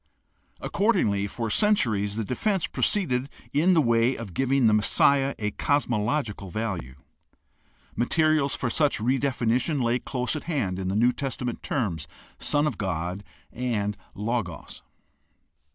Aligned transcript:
Accordingly, 0.59 1.27
for 1.27 1.51
centuries 1.51 2.15
the 2.15 2.23
defense 2.25 2.65
proceeded 2.65 3.29
in 3.53 3.75
the 3.75 3.81
way 3.83 4.15
of 4.15 4.33
giving 4.33 4.65
the 4.65 4.73
Messiah 4.73 5.35
a 5.37 5.51
cos 5.51 5.85
mological 5.85 6.49
value. 6.51 6.95
Materials 7.95 8.55
for 8.55 8.71
such 8.71 8.97
redefinition 8.97 9.79
lay 9.79 9.99
close 9.99 10.35
at 10.35 10.45
hand 10.45 10.79
in 10.79 10.87
the 10.87 10.95
New 10.95 11.11
Testament 11.13 11.61
terms 11.61 12.07
"Son 12.39 12.65
of 12.65 12.79
God" 12.79 13.23
and 13.53 13.95
"Logos." 14.15 14.81